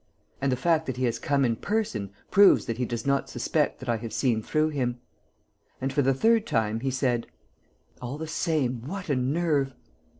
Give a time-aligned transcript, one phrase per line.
[0.41, 3.79] "And the fact that he has come in person proves that he does not suspect
[3.79, 4.97] that I have seen through him."
[5.79, 7.27] And, for the third time, he said,
[8.01, 9.75] "All the same, what a nerve!"